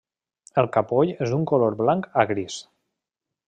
[0.61, 2.57] El capoll és d'un color blanc a gris.